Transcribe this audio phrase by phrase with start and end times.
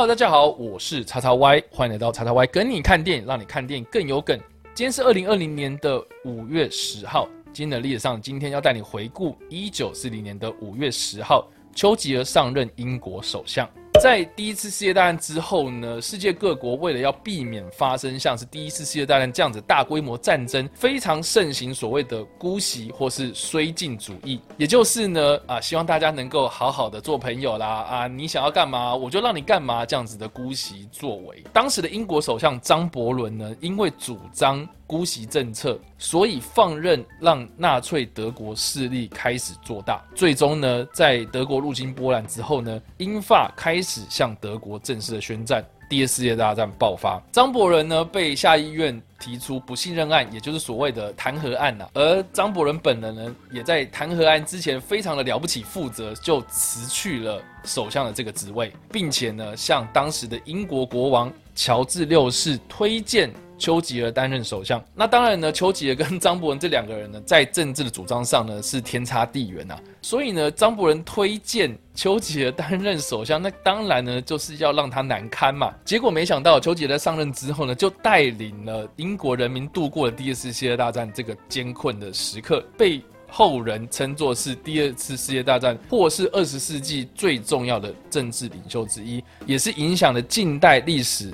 [0.00, 4.34] 好大家好，我是叉叉 Y，欢迎来到叉叉 Y 跟你看电影，让你看电影更有梗。
[4.72, 13.68] 今天是二零二零年的五月十号，今天的历史上，今天要带你回顾一九四零年的五月十号，丘吉尔上任英国首相。
[14.02, 31.44] 在第一次世界大战之后呢，世界各国为了要避免发生像是第一次世界大战这样子大规模战争，非常盛行所谓的姑息或是绥靖主义，也就是呢啊，希望大家能够好好的做朋友啦啊，你想要干嘛我就让你干嘛这样子的姑息作为。
[31.52, 34.66] 当时的英国首相张伯伦呢，因为主张。
[34.90, 40.04] 姑息政策，所以放任让纳粹德国势力开始做大。
[40.16, 45.64] 最终呢，在德国入侵波兰之后呢，英法开始向德国正式的宣战。
[45.88, 51.88] 第二次世界大战爆发，张伯伦呢被下议院提出不信任案，也就是所谓的弹劾案呐。
[51.94, 63.32] 而张伯伦本人呢，也在弹劾案之前非常的了不起，负责就辞去了首相的这个职位，并且呢，向当时的英国国王乔治六世推荐。
[63.60, 69.78] 丘吉尔担任首相，那当然呢，丘吉尔跟张伯伦这两个人呢，在政治的主张上呢是天差地远呐。
[70.00, 75.74] 所以呢，张伯伦推荐丘吉尔担任首相，那当然呢就是要让他难堪嘛。
[75.84, 91.30] 结果没想到，丘吉尔在上任之后呢，就带领了英国人民度过了第二次世界大战这个艰困的时刻，被后人称作是第二次世界大战或是二十世纪最重要的政治领袖之一，也是影响了近代历史。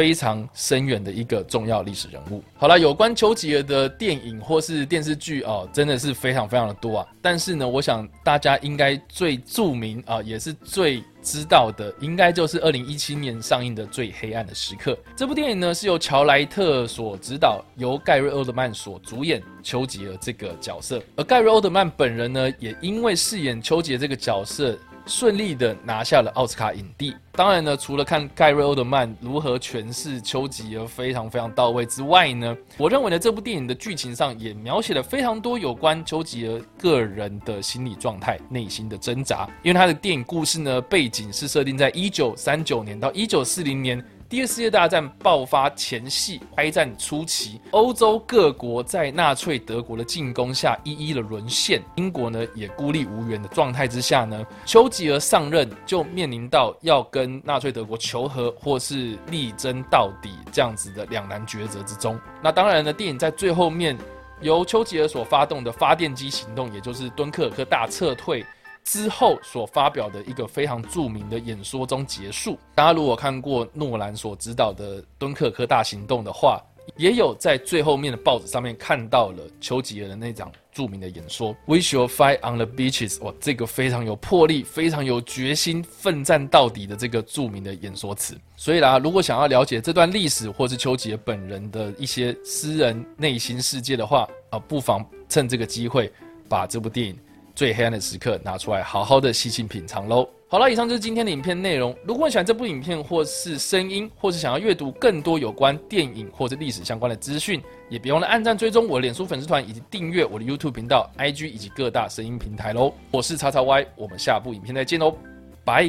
[0.00, 2.42] 非常深远的一个重要历史人物。
[2.56, 7.06] 好了，有关丘吉尔的电影或是电视剧哦，真的是非常非常的多啊。
[7.20, 20.98] 但是呢，我想大家应该最著名啊，也是最知道的，应该就是二零一七年上映的《最黑暗的时刻》这部电影呢，是由乔莱特所执导，由盖瑞·欧德曼所主演丘吉尔这个角色。
[21.14, 24.78] 而盖瑞·欧德曼本人呢，也因为饰演丘吉尔这个角色。
[25.06, 27.14] 顺利的拿下了奥斯卡影帝。
[27.32, 39.48] 当然呢，除了看盖瑞·欧德曼如何诠释丘吉尔非常非常到位之外呢，我认为呢，这部电影的剧情上也描写了非常多有关丘吉尔个人的心理状态、内心的挣扎。
[39.62, 44.04] 因为他的电影故事呢，背景是设定在一九三九年到一九四零年。
[44.30, 62.16] 第二次世界大战爆发前夕，开战初期，欧洲各国在纳粹德国的进攻下一一的沦陷，英国呢也孤立无援的状态之下呢，丘吉尔上任就面临到要跟纳粹德国求和或是力争到底这样子的两难抉择之中。
[62.40, 63.98] 那当然呢，电影在最后面
[64.40, 68.46] 由丘吉尔所发动的发电机行动，也就是敦刻尔克大撤退。
[68.84, 72.58] 之后所发表的一个非常著名的演说中结束。
[72.74, 76.60] 大家如果看过诺兰所指导的《敦刻尔克大行动》的话，
[76.96, 81.54] 也有在最后面的报纸上面看到了丘吉尔的那场著名的演说。
[81.66, 83.22] We shall fight on the beaches。
[83.22, 88.36] 哇，这个非常有魄力、非常有决心、奋战到底的这个著名的演说词。
[88.56, 96.12] 所以啦，如果想要了解这段历史或是丘吉尔本人的一些私人内心世界的话，啊，不妨趁这个机会
[96.48, 97.16] 把这部电影。
[97.60, 100.26] 最黑暗的时刻，拿出来好好的细心品尝喽。
[100.48, 101.94] 好了，以上就是今天的影片内容。
[102.06, 107.60] 如果你喜欢这部影片，或是声音，或是想要阅读更多有关电影或者历史相关的资讯，
[107.90, 112.94] 也别忘了按赞追踪我的脸书粉丝团，以及订阅我的 YouTube 频道、IG 以及各大声音平台喽。
[113.10, 115.14] 我是叉叉 Y，我们下部影片再见喽，
[115.62, 115.84] 拜。